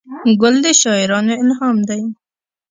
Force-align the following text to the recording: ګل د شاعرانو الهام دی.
ګل 0.41 0.55
د 0.63 0.65
شاعرانو 0.81 1.33
الهام 1.41 1.77
دی. 1.89 2.01